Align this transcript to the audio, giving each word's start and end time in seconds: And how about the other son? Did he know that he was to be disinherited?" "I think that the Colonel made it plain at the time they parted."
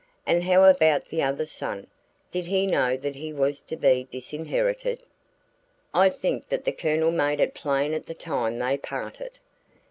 And 0.25 0.43
how 0.45 0.63
about 0.67 1.05
the 1.09 1.21
other 1.21 1.45
son? 1.45 1.85
Did 2.31 2.47
he 2.47 2.65
know 2.65 2.97
that 2.97 3.13
he 3.15 3.31
was 3.31 3.61
to 3.61 3.75
be 3.75 4.07
disinherited?" 4.09 5.03
"I 5.93 6.09
think 6.09 6.49
that 6.49 6.63
the 6.63 6.71
Colonel 6.71 7.11
made 7.11 7.39
it 7.39 7.53
plain 7.53 7.93
at 7.93 8.07
the 8.07 8.15
time 8.15 8.57
they 8.57 8.77
parted." 8.77 9.37